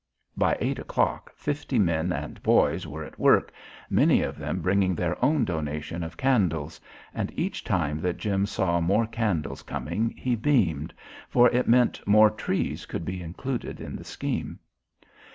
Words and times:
By 0.35 0.57
eight 0.59 0.79
o'clock, 0.79 1.31
fifty 1.35 1.77
men 1.77 2.11
and 2.11 2.41
boys 2.41 2.87
were 2.87 3.03
at 3.03 3.19
work, 3.19 3.53
many 3.87 4.23
of 4.23 4.35
them 4.39 4.59
bringing 4.59 4.95
their 4.95 5.23
own 5.23 5.45
donation 5.45 6.01
of 6.01 6.17
candles, 6.17 6.81
and 7.13 7.31
each 7.37 7.63
time 7.63 7.99
that 8.01 8.17
Jim 8.17 8.47
saw 8.47 8.81
more 8.81 9.05
candles 9.05 9.61
coming 9.61 10.09
he 10.17 10.35
beamed, 10.35 10.91
for 11.29 11.49
it 11.51 11.67
meant 11.67 12.01
more 12.07 12.31
trees 12.31 12.87
could 12.87 13.05
be 13.05 13.21
included 13.21 13.79
in 13.79 13.95
the 13.95 14.03
scheme. 14.03 14.57